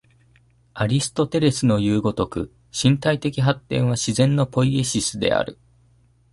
[0.73, 5.59] アリストテレスのいう如く、身体的発展は自然のポイエシスである。